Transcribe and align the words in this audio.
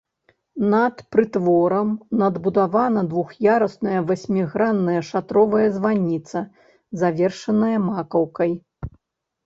Над 0.73 0.95
прытворам 1.15 1.91
надбудавана 2.21 3.03
двух'ярусная 3.13 4.01
васьмігранная 4.09 4.99
шатровая 5.13 5.69
званіца, 5.79 6.37
завершаная 7.07 7.75
макаўкай. 7.89 8.51